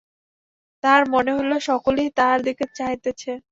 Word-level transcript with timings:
তাহার 0.83 1.03
মনে 1.13 1.31
হইল 1.37 1.53
সকলেই 1.69 2.09
তাহার 2.17 2.39
দিকে 2.47 2.63
চাহিতেছে। 2.77 3.31